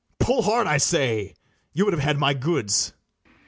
[0.19, 1.35] Pull hard, I say.
[1.73, 2.93] You would have had my goods.